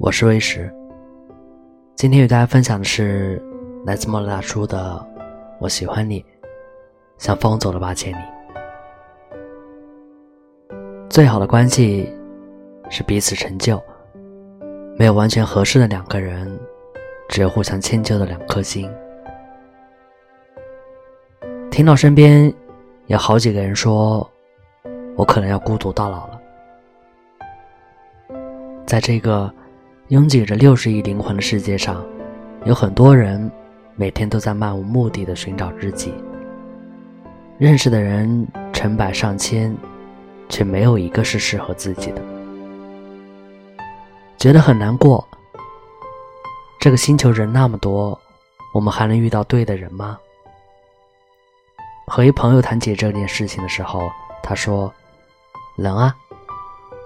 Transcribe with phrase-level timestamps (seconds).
[0.00, 0.72] 我是魏石，
[1.96, 3.42] 今天与大家分享的是
[3.84, 5.04] 来自莫大叔的
[5.58, 6.24] 《我喜欢你，
[7.16, 8.16] 像风走了八千里》。
[11.10, 12.08] 最好的关系
[12.88, 13.82] 是彼此成就，
[14.96, 16.56] 没有完全合适的两个人，
[17.28, 18.88] 只有互相迁就的两颗心。
[21.72, 22.54] 听到身边
[23.06, 24.30] 有好几个人说，
[25.16, 26.40] 我可能要孤独到老了。
[28.86, 29.52] 在这个
[30.08, 32.02] 拥挤着六十亿灵魂的世界上，
[32.64, 33.50] 有很多人
[33.94, 36.14] 每天都在漫无目的的寻找知己。
[37.58, 39.76] 认识的人成百上千，
[40.48, 42.22] 却没有一个是适合自己的，
[44.38, 45.22] 觉得很难过。
[46.80, 48.18] 这个星球人那么多，
[48.72, 50.18] 我们还能遇到对的人吗？
[52.06, 54.08] 和一朋友谈起这件事情的时候，
[54.42, 54.90] 他说
[55.76, 56.16] ：“能啊。”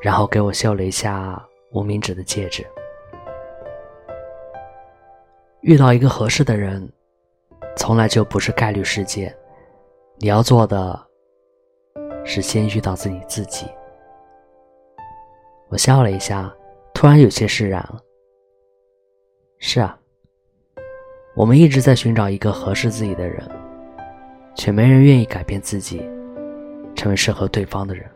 [0.00, 1.42] 然后给我秀了一下
[1.72, 2.64] 无名指的戒指。
[5.64, 6.86] 遇到一个合适的人，
[7.74, 9.34] 从来就不是概率事件。
[10.18, 11.06] 你要做的，
[12.22, 13.66] 是先遇到自己自己。
[15.70, 16.54] 我笑了一下，
[16.92, 17.98] 突然有些释然了。
[19.58, 19.98] 是啊，
[21.34, 23.42] 我们一直在寻找一个合适自己的人。
[24.54, 26.00] 却没人愿意改变自己，
[26.94, 28.08] 成为适合对方的人。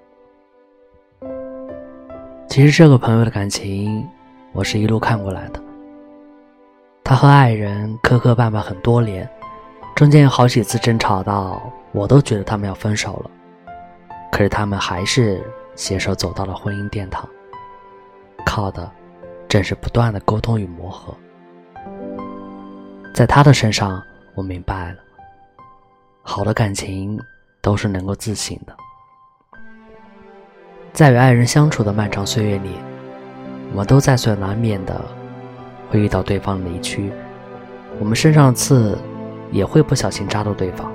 [2.47, 4.07] 其实这个朋友的感情，
[4.53, 5.61] 我是一路看过来的。
[7.09, 9.27] 他和爱人磕磕绊绊很多年，
[9.97, 11.59] 中间有好几次争吵到
[11.91, 13.31] 我都觉得他们要分手了，
[14.31, 15.43] 可是他们还是
[15.75, 17.27] 携手走到了婚姻殿堂，
[18.45, 18.93] 靠的
[19.49, 21.15] 正是不断的沟通与磨合。
[23.15, 24.03] 在他的身上，
[24.35, 24.99] 我明白了。
[26.21, 27.19] 好的感情
[27.63, 28.77] 都是能够自省的，
[30.93, 32.73] 在与爱人相处的漫长岁月里，
[33.71, 35.03] 我们都在所难免的
[35.89, 37.11] 会遇到对方的离去，
[37.99, 38.99] 我们身上的刺
[39.51, 40.91] 也会不小心扎到对方。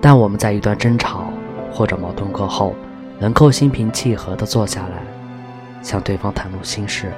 [0.00, 1.24] 但我们在一段争吵
[1.72, 2.74] 或者矛盾过后，
[3.18, 5.02] 能够心平气和的坐下来，
[5.82, 7.12] 向对方袒露心事，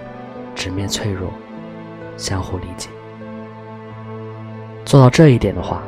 [0.55, 1.31] 直面脆弱，
[2.17, 2.89] 相互理解。
[4.85, 5.83] 做到这一点的话。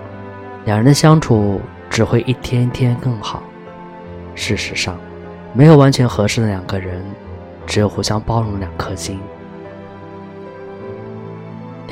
[0.67, 1.61] 两人的相处
[1.91, 3.43] 只会一天一天更好。
[4.35, 4.97] 事实上，
[5.53, 7.05] 没有完全合适的两个人，
[7.67, 9.21] 只有互相包容的两颗心。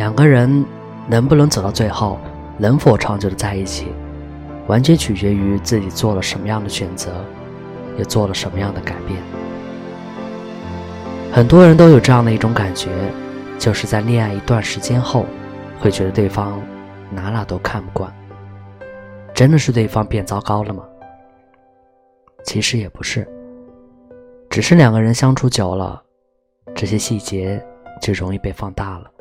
[0.02, 0.66] 两个人
[1.06, 2.18] 能不能走到最后，
[2.58, 3.86] 能否长久的在一起，
[4.66, 7.24] 完全取决于自己做了什么样的选择，
[7.96, 9.22] 也做了什么样的改变。
[11.32, 12.90] 很多人都有这样的一种感觉，
[13.60, 15.24] 就是在恋爱一段时间后，
[15.78, 16.60] 会觉得对方
[17.08, 18.12] 哪哪都看不惯。
[19.32, 20.82] 真的是对方变糟糕了吗？
[22.42, 23.24] 其实也不是，
[24.50, 26.02] 只是两个人相处久了，
[26.74, 27.64] 这些细节
[28.00, 29.11] 就容易被放大了。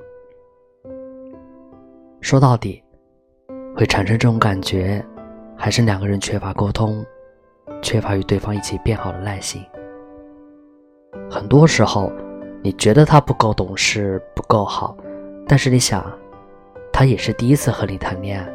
[2.22, 2.82] 说到底，
[3.76, 5.04] 会产生这种感觉，
[5.58, 7.04] 还是两个人缺乏沟通，
[7.82, 9.62] 缺乏与对方一起变好的耐心。
[11.30, 12.12] 很多时候，
[12.62, 14.96] 你觉得他不够懂事，不够好，
[15.48, 16.06] 但是你想，
[16.94, 18.48] 他也是第一次和你谈恋爱。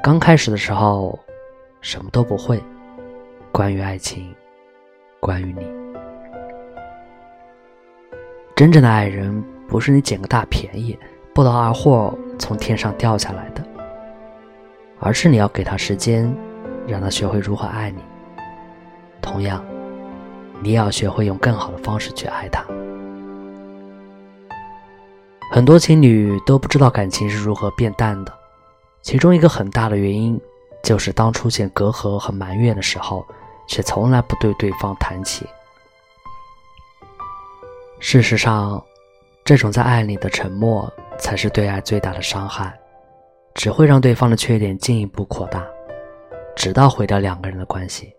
[0.00, 1.18] 刚开始的时候，
[1.80, 2.62] 什么都不会。
[3.50, 4.32] 关于爱情，
[5.18, 5.66] 关于你，
[8.54, 10.96] 真正的爱人不是你捡个大便宜、
[11.34, 13.64] 不劳而获从天上掉下来的，
[15.00, 16.34] 而是你要给他时间，
[16.86, 18.02] 让他学会如何爱你。
[19.20, 19.64] 同样，
[20.60, 22.64] 你也要学会用更好的方式去爱他。
[25.52, 28.32] 很多情侣都不知道感情是如何变淡的。
[29.02, 30.40] 其中一个很大的原因，
[30.82, 33.24] 就是当出现隔阂和埋怨的时候，
[33.68, 35.46] 却从来不对对方谈起。
[38.00, 38.84] 事实上，
[39.46, 42.76] 这种在爱里的沉默，才是对爱最大的伤害，
[43.54, 45.64] 只会让对方的缺点进一步扩大，
[46.56, 48.12] 直到毁掉两个人的关系。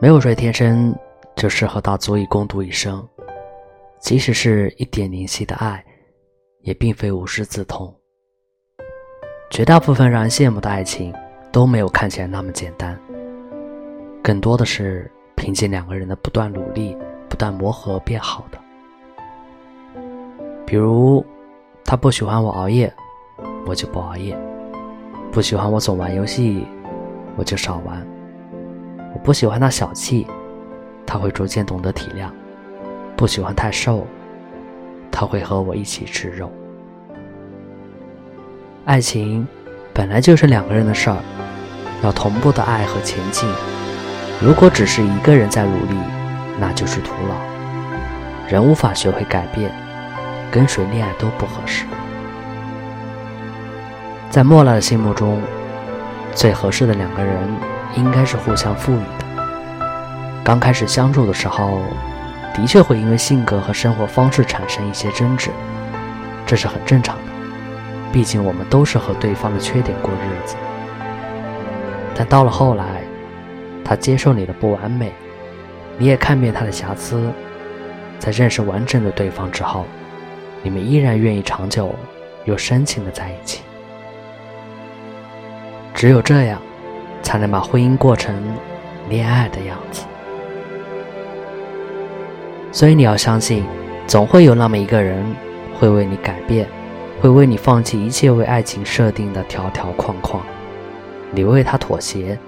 [0.00, 0.94] 没有谁天生
[1.34, 3.04] 就适合到足以共度一生，
[3.98, 5.84] 即使是一点灵犀的爱，
[6.60, 7.92] 也并非无师自通。
[9.50, 11.12] 绝大部分让人羡慕的爱情
[11.50, 12.96] 都没有看起来那么简单，
[14.22, 16.96] 更多的是凭借两个人的不断努力、
[17.28, 18.57] 不断磨合变好的。
[20.68, 21.24] 比如，
[21.82, 22.92] 他不喜欢我熬夜，
[23.64, 24.36] 我就不熬夜；
[25.32, 26.66] 不喜欢我总玩游戏，
[27.36, 27.96] 我就少玩；
[29.14, 30.26] 我不喜欢他小气，
[31.06, 32.28] 他会逐渐懂得体谅；
[33.16, 34.06] 不喜欢太瘦，
[35.10, 36.52] 他会和我一起吃肉。
[38.84, 39.48] 爱情
[39.94, 41.16] 本来就是两个人的事儿，
[42.02, 43.48] 要同步的爱和前进。
[44.38, 45.96] 如果只是一个人在努力，
[46.60, 47.34] 那就是徒劳。
[48.46, 49.72] 人无法学会改变，
[50.50, 51.84] 跟谁恋爱都不合适。
[54.30, 55.40] 在莫娜的心目中，
[56.34, 57.36] 最合适的两个人
[57.96, 59.26] 应该是互相赋予的。
[60.44, 61.80] 刚开始相处的时候，
[62.54, 65.50] 的确会因为性格和生活方式产生一些争执，
[66.46, 67.22] 这是很正常的。
[68.12, 70.56] 毕竟我们都是和对方的缺点过日子。
[72.14, 73.02] 但到了后来，
[73.84, 75.12] 他接受你的不完美，
[75.96, 77.30] 你也看遍他的瑕疵，
[78.18, 79.86] 在认识完整的对方之后，
[80.62, 81.94] 你们依然愿意长久
[82.44, 83.62] 又深情的在一起。
[85.94, 86.60] 只有这样，
[87.22, 88.34] 才能把婚姻过成
[89.08, 90.04] 恋爱的样子。
[92.70, 93.64] 所以你要相信，
[94.06, 95.24] 总会有那么一个人
[95.78, 96.68] 会为你改变，
[97.20, 100.40] 会为你放弃一切为爱情设定的条条框框。
[101.32, 102.38] 你为他妥协，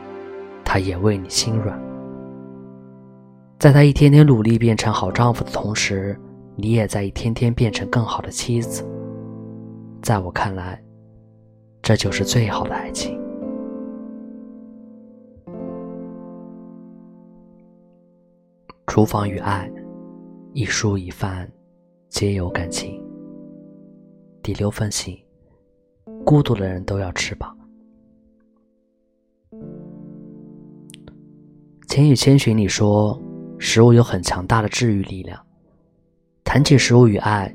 [0.64, 1.76] 他也为你心软。
[3.58, 6.18] 在他一天天努力变成好丈夫的同时，
[6.60, 8.86] 你也在一天天变成更好的妻子。
[10.02, 10.82] 在我看来，
[11.80, 13.18] 这就是最好的爱情。
[18.86, 19.70] 厨房与爱，
[20.52, 21.50] 一蔬一饭，
[22.08, 23.02] 皆有感情。
[24.42, 25.16] 第六份信，
[26.24, 27.56] 孤独的人都要吃饱。
[31.88, 33.20] 《千与千寻》里说，
[33.58, 35.40] 食物有很强大的治愈力量。
[36.44, 37.54] 谈起食物与爱，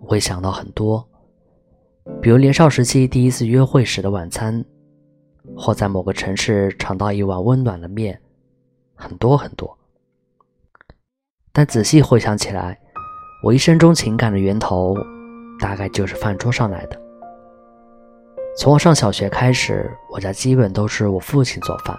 [0.00, 1.06] 我会想到很多，
[2.20, 4.64] 比如年少时期第一次约会时的晚餐，
[5.56, 8.20] 或在某个城市尝到一碗温暖的面，
[8.94, 9.78] 很多很多。
[11.52, 12.80] 但仔细回想起来，
[13.44, 14.96] 我一生中情感的源头，
[15.60, 17.00] 大概就是饭桌上来的。
[18.56, 21.96] 从我上小学开始，我家基本都是我父亲做饭。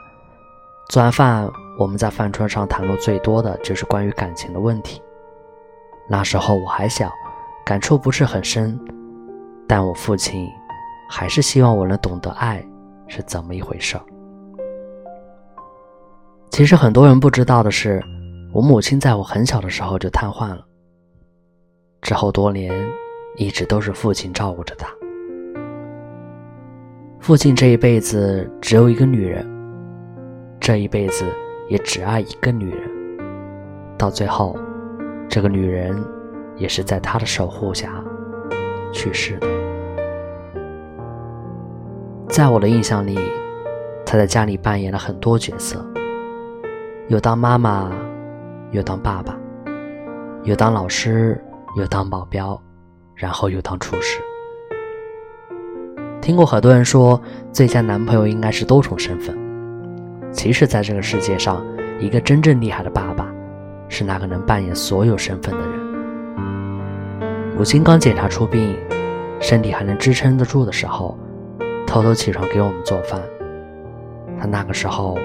[0.89, 1.47] 做完饭，
[1.77, 5.01] 我们在饭桌上谈论最多的就是关于感情的问题。
[6.07, 7.11] 那时候我还小，
[7.65, 8.79] 感触不是很深，
[9.67, 10.47] 但我父亲
[11.09, 12.65] 还是希望我能懂得爱
[13.07, 13.97] 是怎么一回事。
[16.49, 18.03] 其实很多人不知道的是。
[18.53, 20.63] 我母亲在我很小的时候就瘫痪了，
[22.03, 22.71] 之后多年
[23.35, 24.87] 一直都是父亲照顾着她。
[27.19, 29.43] 父亲这一辈子只有一个女人，
[30.59, 31.25] 这一辈子
[31.67, 32.87] 也只爱一个女人，
[33.97, 34.55] 到最后，
[35.33, 35.99] 这个女人
[36.57, 37.89] 也是在他的守护下
[38.91, 39.47] 去世的。
[42.29, 43.17] 在我的印象里，
[44.05, 45.83] 他在家里扮演了很多角色，
[47.07, 47.91] 有当妈妈。
[48.73, 49.35] 又当爸爸，
[50.43, 51.43] 有当老师，
[51.77, 52.61] 有当保镖，
[53.15, 54.21] 然后又当厨师。
[56.21, 57.19] 听过很多人说，
[57.51, 59.35] 最佳男朋友应该是多重身份。
[60.31, 61.65] 其实，在这个世界上，
[61.99, 63.32] 一个真正厉害的爸爸，
[63.93, 65.79] 是那个能扮演所有身份的人。
[67.55, 68.75] 母亲刚检查出病，
[69.39, 71.15] 身体还能支撑得住的时候，
[71.85, 73.21] 偷偷起床给我们做饭。
[74.39, 75.15] 她那个时候，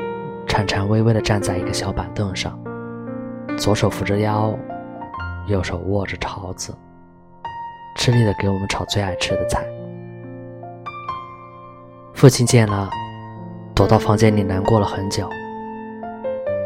[0.46, 2.56] 颤颤巍巍地站在一个小板凳上。
[3.56, 4.54] 左手扶着腰，
[5.46, 6.74] 右手握着勺子，
[7.96, 9.66] 吃力的给我们炒最爱吃的菜。
[12.12, 12.90] 父亲见了，
[13.74, 15.26] 躲到房间里难过了很久。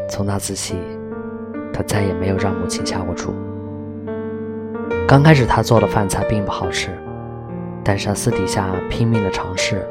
[0.09, 0.75] 从那次起，
[1.73, 3.33] 他再也没有让母亲下过厨。
[5.07, 6.91] 刚开始他做的饭菜并不好吃，
[7.83, 9.85] 但是他私底下拼命的尝试，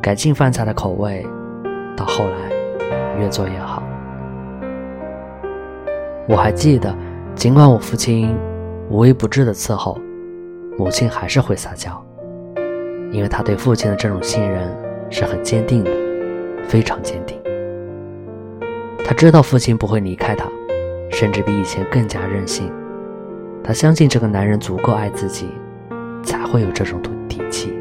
[0.00, 1.24] 改进饭菜的口味，
[1.96, 3.82] 到后来越做越好。
[6.26, 6.94] 我还记得，
[7.34, 8.36] 尽管我父亲
[8.90, 9.98] 无微不至的伺候，
[10.76, 12.04] 母亲还是会撒娇，
[13.12, 14.68] 因为他对父亲的这种信任
[15.08, 15.90] 是很坚定的，
[16.66, 17.38] 非常坚定。
[19.04, 20.46] 他知道父亲不会离开他，
[21.18, 22.70] 甚至比以前更加任性。
[23.64, 25.48] 他相信这个男人足够爱自己，
[26.22, 27.76] 才会有这种底气。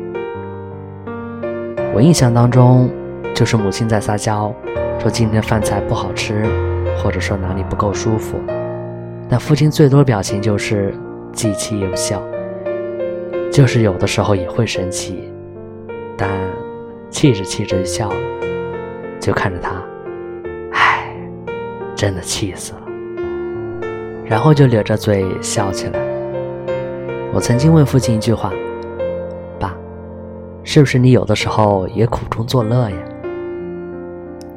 [1.94, 2.90] 我印象当中，
[3.36, 4.52] 就是母亲在撒娇，
[5.00, 6.44] 说今天饭菜不好吃。
[7.04, 8.40] 或者说哪里不够舒服，
[9.30, 10.92] 但父亲最多的表情就是
[11.32, 12.20] 既气又笑，
[13.52, 15.32] 就是有的时候也会生气，
[16.18, 16.28] 但
[17.12, 18.16] 气着气着就笑了，
[19.20, 19.80] 就看着他，
[20.72, 21.16] 唉，
[21.96, 22.87] 真的气死了，
[24.28, 26.00] 然后就咧着嘴笑起来。
[27.34, 28.52] 我曾经问父亲一句话
[29.60, 29.74] ：“爸，
[30.64, 32.98] 是不是你有的时候也苦中作乐呀？”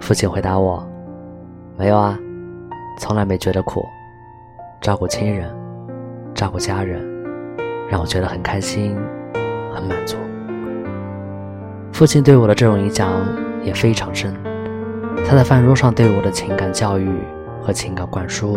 [0.01, 0.85] 父亲回答我
[1.79, 2.19] ：“没有啊。”
[2.99, 3.83] 从来没觉得苦，
[4.81, 5.49] 照顾亲人，
[6.35, 7.01] 照顾家人，
[7.89, 8.95] 让我觉得很开心，
[9.73, 10.17] 很满足。
[11.93, 13.11] 父亲对我的这种影响
[13.63, 14.35] 也非常深，
[15.27, 17.09] 他在饭桌上对我的情感教育
[17.63, 18.55] 和情感灌输，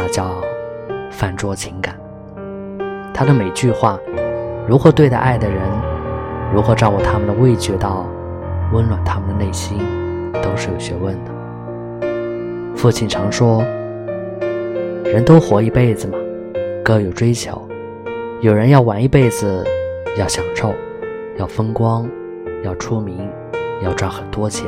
[0.00, 0.34] 那叫
[1.10, 1.94] 饭桌情感。
[3.12, 3.98] 他的每句话，
[4.66, 5.60] 如何对待爱的人，
[6.54, 8.06] 如何照顾他们的味觉到
[8.72, 9.78] 温暖他们的内心，
[10.42, 11.30] 都是有学问的。
[12.74, 13.62] 父亲常说
[15.04, 16.16] ：“人都活一辈子嘛，
[16.82, 17.68] 各有追求。
[18.40, 19.62] 有人要玩一辈子，
[20.16, 20.74] 要享受，
[21.36, 22.08] 要风光，
[22.64, 23.28] 要出名，
[23.82, 24.66] 要赚很多钱。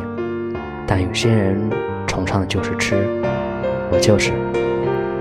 [0.87, 1.59] 但有些人
[2.07, 2.97] 崇尚的就是吃，
[3.91, 4.31] 我就是，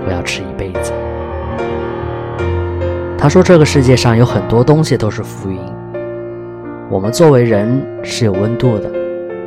[0.06, 0.92] 我要吃一辈子。”
[3.18, 5.58] 他说：“这个世界上有很多东西都是浮云。
[6.90, 8.90] 我们作为人是有温度的，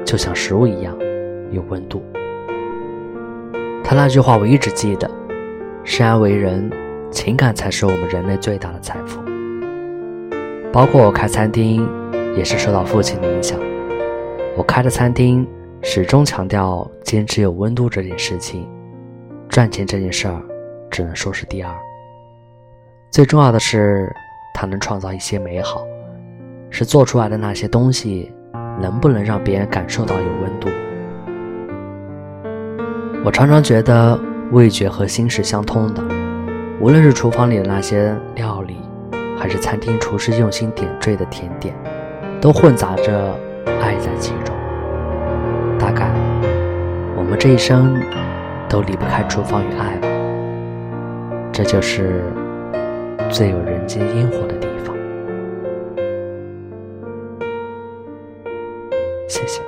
[0.05, 0.95] 就像食物一样
[1.51, 2.01] 有温度。”
[3.83, 5.09] 他那句话我一直记得
[5.83, 6.71] ：“生而为人，
[7.11, 9.21] 情感才是我们人类最大的财富。”
[10.73, 11.87] 包括我开餐厅，
[12.35, 13.59] 也是受到父亲的影响。
[14.57, 15.45] 我开的餐厅
[15.81, 18.65] 始终强调坚持有温度这件事情，
[19.55, 20.37] 赚钱这件事儿
[20.91, 21.73] 只能说是第二。
[23.09, 24.13] 最重要的是，
[24.53, 25.85] 它能创造一些美好，
[26.69, 28.29] 是做出来的那些东西
[28.81, 30.67] 能不能让别人感受到有温度。
[33.23, 34.19] 我常常觉得
[34.51, 36.03] 味觉和心是相通的，
[36.81, 38.75] 无论是厨房里的那些料理，
[39.39, 41.73] 还是餐厅厨师用心点缀的甜点，
[42.41, 43.33] 都混杂着
[43.79, 44.53] 爱在其中。
[45.79, 46.11] 大概
[47.15, 47.97] 我们这一生
[48.75, 50.07] 都离不开厨房与爱吧，
[51.53, 52.21] 这就是。
[53.31, 54.93] 最有人间烟火的地方。
[59.29, 59.61] 谢谢。